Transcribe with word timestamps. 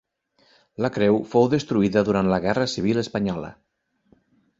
La 0.85 0.89
creu 0.95 1.19
fou 1.33 1.45
destruïda 1.51 2.03
durant 2.07 2.31
la 2.35 2.39
Guerra 2.45 2.65
Civil 2.73 3.03
espanyola. 3.03 3.53